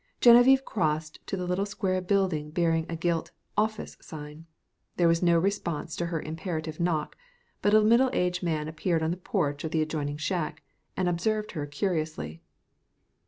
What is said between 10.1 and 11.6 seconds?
shack and observed